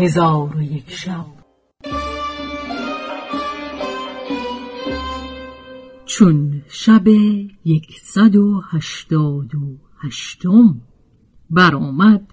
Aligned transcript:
هزار 0.00 0.56
و 0.56 0.62
یک 0.62 0.90
شب. 0.90 1.26
چون 6.06 6.62
شب 6.68 7.08
یکصد 7.64 8.36
و 8.36 8.62
هشتاد 8.70 9.54
و 9.54 9.78
هشتم 10.02 10.80
برآمد 11.50 12.32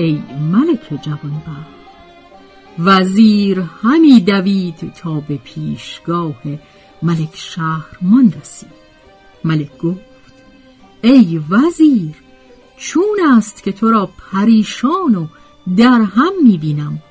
ای 0.00 0.22
ملک 0.52 1.02
جوانبخت. 1.02 1.80
وزیر 2.78 3.60
همی 3.82 4.20
دوید 4.20 4.92
تا 4.92 5.20
به 5.20 5.36
پیشگاه 5.36 6.42
ملک 7.02 7.36
شهرمان 7.36 8.32
رسید. 8.40 8.70
ملک 9.44 9.78
گفت 9.78 10.00
ای 11.02 11.40
وزیر 11.50 12.14
چون 12.76 13.18
است 13.36 13.62
که 13.62 13.72
تو 13.72 13.90
را 13.90 14.10
پریشان 14.32 15.14
و 15.14 15.26
در 15.76 16.02
هم 16.02 16.32
می‌بینم 16.42 17.02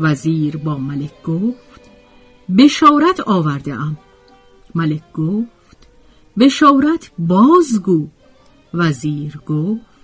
وزیر 0.00 0.56
با 0.56 0.78
ملک 0.78 1.22
گفت 1.22 1.80
بشارت 2.58 3.20
آورده 3.20 3.74
ام. 3.74 3.96
ملک 4.74 5.12
گفت 5.12 5.88
بشارت 6.38 7.10
بازگو. 7.18 8.08
وزیر 8.74 9.36
گفت 9.46 9.95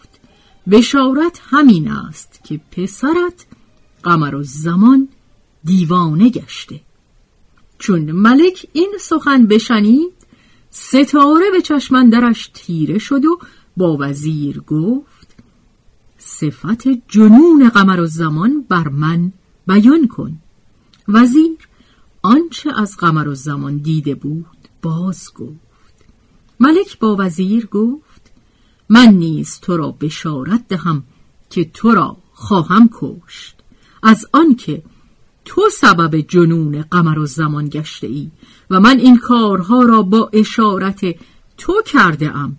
بشارت 0.71 1.41
همین 1.45 1.91
است 1.91 2.41
که 2.45 2.61
پسرت 2.71 3.47
قمر 4.03 4.35
و 4.35 4.43
زمان 4.43 5.09
دیوانه 5.65 6.29
گشته. 6.29 6.81
چون 7.79 8.13
ملک 8.13 8.67
این 8.73 8.93
سخن 9.01 9.47
بشنید 9.47 10.13
ستاره 10.71 11.51
به 11.53 11.63
چشمندرش 11.63 12.51
تیره 12.55 12.99
شد 12.99 13.25
و 13.25 13.39
با 13.77 13.97
وزیر 14.01 14.61
گفت 14.61 15.37
صفت 16.19 16.89
جنون 17.09 17.69
قمر 17.69 18.01
و 18.01 18.07
زمان 18.07 18.65
بر 18.69 18.89
من 18.89 19.33
بیان 19.67 20.09
کن. 20.09 20.39
وزیر 21.09 21.59
آنچه 22.23 22.81
از 22.81 22.97
قمر 22.97 23.29
و 23.29 23.35
زمان 23.35 23.77
دیده 23.77 24.15
بود 24.15 24.69
باز 24.83 25.35
گفت. 25.35 25.73
ملک 26.61 26.99
با 26.99 27.17
وزیر 27.19 27.67
گفت 27.67 28.12
من 28.93 29.09
نیز 29.09 29.61
تو 29.61 29.77
را 29.77 29.91
بشارت 30.01 30.69
دهم 30.69 31.03
که 31.51 31.65
تو 31.65 31.91
را 31.91 32.17
خواهم 32.33 32.91
کشت. 32.93 33.57
از 34.03 34.27
آنکه 34.33 34.83
تو 35.45 35.63
سبب 35.73 36.21
جنون 36.21 36.83
قمر 36.83 37.19
و 37.19 37.27
زمان 37.27 37.69
گشته 37.69 38.07
ای 38.07 38.31
و 38.71 38.81
من 38.81 38.99
این 38.99 39.19
کارها 39.19 39.83
را 39.83 40.03
با 40.03 40.31
اشارت 40.33 41.01
تو 41.59 41.83
کرده 41.87 42.37
ام. 42.37 42.59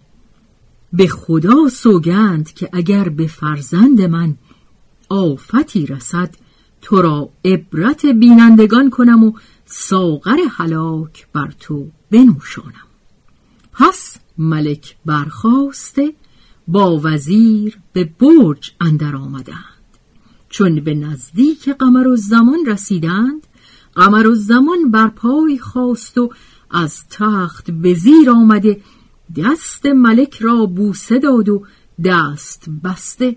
به 0.93 1.07
خدا 1.07 1.69
سوگند 1.71 2.53
که 2.53 2.69
اگر 2.73 3.09
به 3.09 3.27
فرزند 3.27 4.01
من 4.01 4.35
آفتی 5.09 5.85
رسد 5.85 6.35
تو 6.81 7.01
را 7.01 7.29
عبرت 7.45 8.05
بینندگان 8.05 8.89
کنم 8.89 9.23
و 9.23 9.33
ساغر 9.65 10.37
هلاک 10.51 11.27
بر 11.33 11.53
تو 11.59 11.87
بنوشانم. 12.11 12.87
پس 13.73 14.17
ملک 14.37 14.95
برخواسته 15.05 16.13
با 16.67 16.99
وزیر 17.03 17.77
به 17.93 18.03
برج 18.03 18.71
اندر 18.81 19.15
آمدند. 19.15 19.73
چون 20.49 20.79
به 20.79 20.93
نزدیک 20.93 21.69
قمر 21.69 22.07
و 22.07 22.15
زمان 22.15 22.65
رسیدند 22.67 23.47
قمر 23.95 24.27
و 24.27 24.35
زمان 24.35 24.91
بر 24.91 25.07
پای 25.07 25.57
خواست 25.57 26.17
و 26.17 26.31
از 26.71 27.07
تخت 27.09 27.71
به 27.71 27.93
زیر 27.93 28.29
آمده 28.29 28.81
دست 29.35 29.85
ملک 29.85 30.37
را 30.41 30.65
بوسه 30.65 31.19
داد 31.19 31.49
و 31.49 31.65
دست 32.03 32.65
بسته 32.83 33.35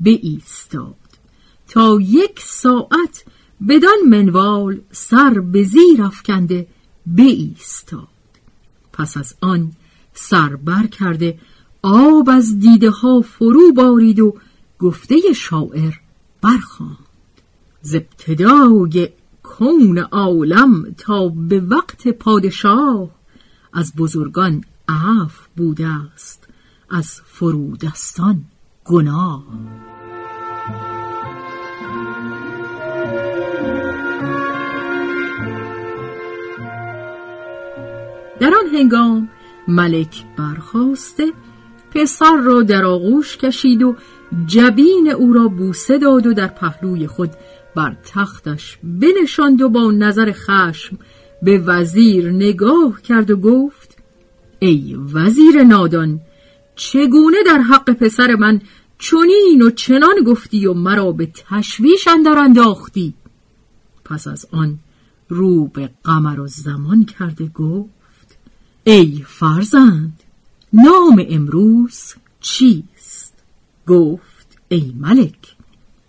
به 0.00 0.10
ایستاد. 0.10 0.94
تا 1.68 1.98
یک 2.00 2.40
ساعت 2.40 3.24
بدان 3.68 3.98
منوال 4.08 4.80
سر 4.92 5.40
به 5.40 5.62
زیر 5.62 6.02
افکنده 6.02 6.66
به 7.06 7.22
ایستاد. 7.22 8.08
پس 8.92 9.16
از 9.16 9.34
آن 9.40 9.72
سر 10.14 10.56
بر 10.56 10.86
کرده 10.86 11.38
آب 11.82 12.28
از 12.30 12.58
دیده 12.58 12.90
ها 12.90 13.20
فرو 13.20 13.72
بارید 13.72 14.20
و 14.20 14.34
گفته 14.78 15.16
شاعر 15.36 15.92
برخواند. 16.42 16.96
ز 17.80 17.94
ابتدای 17.94 19.08
کون 19.42 19.98
عالم 19.98 20.94
تا 20.98 21.28
به 21.28 21.60
وقت 21.60 22.08
پادشاه 22.08 23.10
از 23.72 23.92
بزرگان 23.96 24.64
عفو 24.88 25.48
بوده 25.56 25.86
است 25.86 26.48
از 26.90 27.20
فرودستان 27.24 28.44
گناه. 28.84 29.44
در 38.40 38.52
آن 38.54 38.74
هنگام 38.74 39.28
ملک 39.68 40.24
برخواسته 40.36 41.32
پسر 41.94 42.36
را 42.36 42.62
در 42.62 42.84
آغوش 42.84 43.36
کشید 43.36 43.82
و 43.82 43.96
جبین 44.46 45.10
او 45.10 45.32
را 45.32 45.48
بوسه 45.48 45.98
داد 45.98 46.26
و 46.26 46.34
در 46.34 46.46
پهلوی 46.46 47.06
خود 47.06 47.30
بر 47.74 47.96
تختش 48.04 48.78
بنشاند 48.82 49.62
و 49.62 49.68
با 49.68 49.90
نظر 49.90 50.32
خشم 50.32 50.98
به 51.42 51.58
وزیر 51.58 52.30
نگاه 52.30 53.02
کرد 53.02 53.30
و 53.30 53.36
گفت 53.36 53.98
ای 54.58 54.96
وزیر 55.12 55.62
نادان 55.62 56.20
چگونه 56.76 57.36
در 57.46 57.58
حق 57.58 57.90
پسر 57.90 58.34
من 58.34 58.60
چنین 58.98 59.62
و 59.62 59.70
چنان 59.70 60.24
گفتی 60.26 60.66
و 60.66 60.74
مرا 60.74 61.12
به 61.12 61.26
تشویش 61.34 62.08
اندر 62.08 62.38
انداختی؟ 62.38 63.14
پس 64.04 64.26
از 64.26 64.46
آن 64.52 64.78
رو 65.28 65.66
به 65.66 65.90
قمر 66.04 66.40
و 66.40 66.46
زمان 66.46 67.04
کرده 67.04 67.46
گفت 67.46 68.38
ای 68.84 69.24
فرزند 69.26 70.21
نام 70.72 71.26
امروز 71.28 72.14
چیست؟ 72.40 73.34
گفت 73.86 74.58
ای 74.68 74.94
ملک 74.98 75.56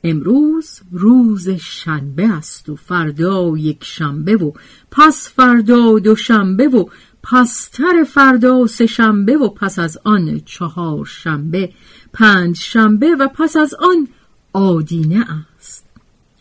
امروز 0.03 0.81
روز 0.91 1.49
شنبه 1.49 2.27
است 2.27 2.69
و 2.69 2.75
فردا 2.75 3.57
یک 3.57 3.83
شنبه 3.83 4.35
و 4.35 4.51
پس 4.91 5.29
فردا 5.29 5.99
دو 5.99 6.15
شنبه 6.15 6.67
و 6.67 6.85
پستر 7.23 8.03
فردا 8.07 8.67
سه 8.67 8.85
شنبه 8.85 9.37
و 9.37 9.49
پس 9.49 9.79
از 9.79 9.97
آن 10.03 10.41
چهار 10.45 11.05
شنبه 11.05 11.73
پنج 12.13 12.57
شنبه 12.57 13.15
و 13.15 13.27
پس 13.27 13.55
از 13.55 13.73
آن 13.73 14.07
آدینه 14.53 15.25
است. 15.57 15.85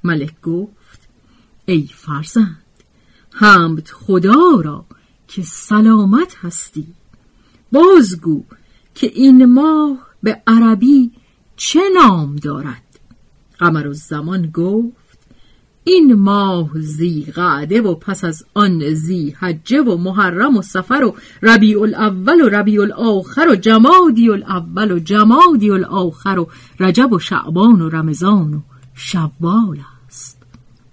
ملک 0.05 0.41
گفت 0.41 1.09
ای 1.67 1.89
فرزند 1.95 2.57
حمد 3.31 3.89
خدا 3.89 4.61
را 4.65 4.85
که 5.29 5.43
سلامت 5.43 6.37
هستی. 6.43 6.87
بازگو 7.73 8.43
که 8.95 9.07
این 9.07 9.45
ماه 9.45 9.99
به 10.23 10.43
عربی 10.47 11.11
چه 11.57 11.81
نام 11.95 12.37
دارد؟ 12.37 12.83
قمر 13.59 13.87
الزمان 13.87 14.51
گفت 14.51 15.03
این 15.85 16.15
ماه 16.15 16.71
زی 16.75 17.25
قعده 17.35 17.81
و 17.81 17.95
پس 17.95 18.25
از 18.25 18.45
آن 18.55 18.95
زی 18.95 19.31
حجه 19.31 19.81
و 19.81 19.97
محرم 19.97 20.57
و 20.57 20.63
سفر 20.63 21.05
و 21.05 21.15
ربیع 21.43 21.83
الاول 21.83 22.41
و 22.41 22.49
ربیع 22.49 22.81
الاخر 22.81 23.49
و 23.49 23.57
جمادی 23.57 24.31
الاول 24.31 24.93
و 24.93 24.99
جمادی 24.99 25.71
الاخر 25.71 26.39
و 26.39 26.49
رجب 26.81 27.13
و 27.13 27.19
شعبان 27.19 27.81
و 27.81 27.89
رمضان 27.89 28.55
و 28.55 28.61
شوال 28.95 29.79
است. 30.07 30.39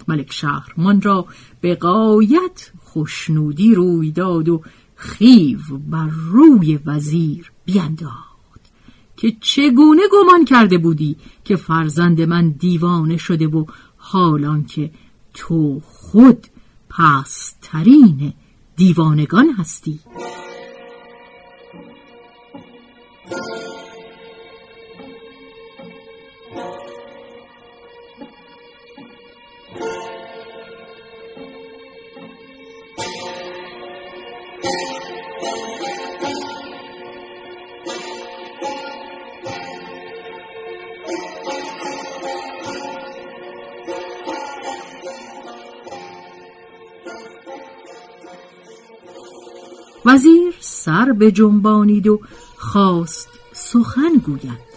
ملک 0.07 0.31
شهرمان 0.31 1.01
را 1.01 1.25
به 1.61 1.75
قایت 1.75 2.71
خوشنودی 2.83 3.75
روی 3.75 4.11
داد 4.11 4.49
و 4.49 4.61
خیو 4.99 5.59
بر 5.89 6.07
روی 6.07 6.79
وزیر 6.85 7.51
بینداخت 7.65 8.61
که 9.17 9.35
چگونه 9.41 10.01
گمان 10.11 10.45
کرده 10.45 10.77
بودی 10.77 11.15
که 11.43 11.55
فرزند 11.55 12.21
من 12.21 12.49
دیوانه 12.49 13.17
شده 13.17 13.47
و 13.47 13.65
حالان 13.97 14.65
که 14.65 14.91
تو 15.33 15.81
خود 15.85 16.47
پسترین 16.89 18.33
دیوانگان 18.75 19.49
هستی؟ 19.57 19.99
وزیر 50.05 50.53
سر 50.59 51.11
به 51.11 51.31
جنبانید 51.31 52.07
و 52.07 52.19
خواست 52.57 53.29
سخن 53.53 54.13
گوید. 54.25 54.69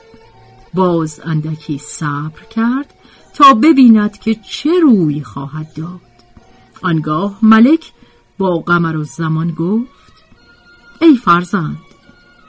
باز 0.74 1.20
اندکی 1.24 1.78
صبر 1.78 2.42
کرد 2.50 2.94
تا 3.34 3.54
ببیند 3.54 4.18
که 4.18 4.34
چه 4.34 4.80
روی 4.80 5.22
خواهد 5.22 5.72
داد. 5.76 6.00
آنگاه 6.82 7.38
ملک 7.42 7.92
با 8.38 8.58
قمر 8.58 8.96
و 8.96 9.04
زمان 9.04 9.50
گفت 9.50 10.12
ای 11.00 11.16
فرزند 11.16 11.78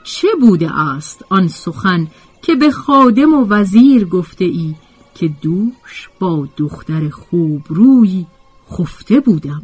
چه 0.04 0.28
بوده 0.40 0.80
است 0.80 1.24
آن 1.28 1.48
سخن 1.48 2.06
که 2.42 2.54
به 2.54 2.70
خادم 2.70 3.34
و 3.34 3.46
وزیر 3.48 4.04
گفته 4.04 4.44
ای 4.44 4.74
که 5.14 5.28
دوش 5.42 6.08
با 6.20 6.48
دختر 6.56 7.08
خوب 7.08 7.62
روی 7.68 8.26
خفته 8.70 9.20
بودم. 9.20 9.62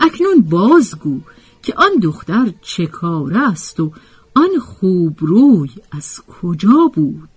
اکنون 0.00 0.40
بازگو 0.40 1.20
که 1.62 1.74
آن 1.76 1.96
دختر 2.02 2.52
چه 2.62 2.86
کار 2.86 3.34
است 3.34 3.80
و 3.80 3.92
آن 4.34 4.58
خوب 4.60 5.16
روی 5.20 5.70
از 5.92 6.22
کجا 6.26 6.90
بود. 6.94 7.28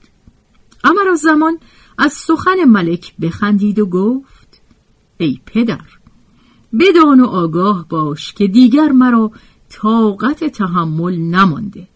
امر 0.83 1.15
زمان 1.15 1.57
از 1.97 2.13
سخن 2.13 2.63
ملک 2.67 3.17
بخندید 3.17 3.79
و 3.79 3.85
گفت 3.85 4.61
ای 5.17 5.39
پدر 5.45 5.85
بدان 6.79 7.19
و 7.19 7.25
آگاه 7.25 7.85
باش 7.89 8.33
که 8.33 8.47
دیگر 8.47 8.91
مرا 8.91 9.31
طاقت 9.69 10.43
تحمل 10.43 11.17
نمانده. 11.17 11.87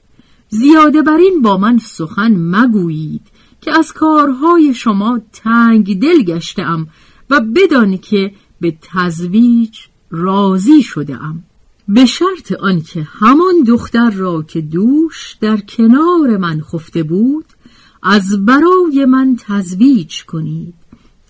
زیاده 0.49 1.01
بر 1.01 1.17
این 1.17 1.41
با 1.41 1.57
من 1.57 1.77
سخن 1.77 2.35
مگویید 2.35 3.27
که 3.61 3.71
از 3.79 3.93
کارهای 3.93 4.73
شما 4.73 5.21
تنگ 5.33 5.99
دل 5.99 6.23
گشتم 6.23 6.87
و 7.29 7.41
بدانی 7.55 7.97
که 7.97 8.33
به 8.63 8.77
تزویج 8.81 9.79
راضی 10.11 10.83
شده 10.83 11.23
ام 11.23 11.43
به 11.87 12.05
شرط 12.05 12.51
آنکه 12.59 13.01
همان 13.01 13.63
دختر 13.67 14.09
را 14.09 14.41
که 14.43 14.61
دوش 14.61 15.37
در 15.41 15.57
کنار 15.57 16.37
من 16.37 16.61
خفته 16.61 17.03
بود 17.03 17.45
از 18.03 18.45
برای 18.45 19.05
من 19.05 19.35
تزویج 19.39 20.23
کنید 20.23 20.73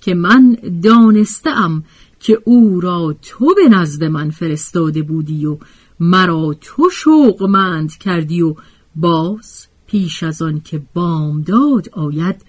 که 0.01 0.13
من 0.13 0.57
دانستم 0.83 1.83
که 2.19 2.41
او 2.45 2.81
را 2.81 3.15
تو 3.21 3.53
به 3.55 3.69
نزد 3.69 4.03
من 4.03 4.29
فرستاده 4.29 5.01
بودی 5.01 5.45
و 5.45 5.57
مرا 5.99 6.55
تو 6.61 6.89
شوقمند 6.89 7.97
کردی 7.97 8.41
و 8.41 8.55
باز 8.95 9.67
پیش 9.87 10.23
از 10.23 10.41
آن 10.41 10.61
که 10.61 10.81
بامداد 10.93 11.89
آید 11.89 12.41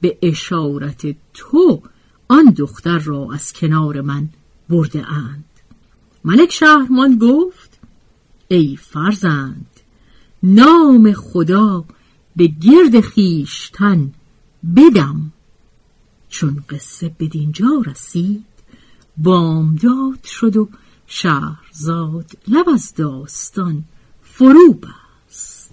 به 0.00 0.18
اشارت 0.22 1.16
تو 1.34 1.82
آن 2.32 2.44
دختر 2.44 2.98
را 2.98 3.28
از 3.34 3.52
کنار 3.52 4.00
من 4.00 4.28
برده 4.68 5.12
اند 5.12 5.44
ملک 6.24 6.52
شهرمان 6.52 7.18
گفت 7.18 7.78
ای 8.48 8.76
فرزند 8.76 9.66
نام 10.42 11.12
خدا 11.12 11.84
به 12.36 12.46
گرد 12.46 13.00
خیشتن 13.00 14.12
بدم. 14.76 15.32
چون 16.28 16.64
قصه 16.70 17.14
به 17.18 17.26
دینجا 17.26 17.82
رسید 17.86 18.44
بامداد 19.16 20.24
شد 20.24 20.56
و 20.56 20.68
شهرزاد 21.06 22.30
لب 22.48 22.68
از 22.68 22.94
داستان 22.94 23.84
فرو 24.22 24.72
بست. 24.72 25.72